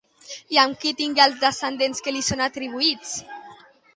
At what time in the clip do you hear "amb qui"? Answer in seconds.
0.61-0.93